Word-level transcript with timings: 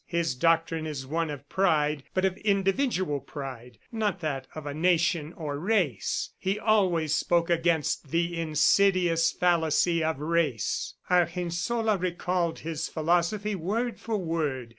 His 0.07 0.33
doctrine 0.33 0.87
is 0.87 1.05
one 1.05 1.29
of 1.29 1.47
pride, 1.47 2.01
but 2.15 2.25
of 2.25 2.35
individual 2.37 3.19
pride, 3.19 3.77
not 3.91 4.19
that 4.21 4.47
of 4.55 4.65
a 4.65 4.73
nation 4.73 5.31
or 5.33 5.59
race. 5.59 6.31
He 6.39 6.57
always 6.57 7.13
spoke 7.13 7.51
against 7.51 8.09
'the 8.09 8.35
insidious 8.35 9.31
fallacy 9.31 10.03
of 10.03 10.17
race.'" 10.19 10.95
Argensola 11.07 11.97
recalled 11.97 12.61
his 12.61 12.89
philosophy 12.89 13.53
word 13.53 13.99
for 13.99 14.17
word. 14.17 14.69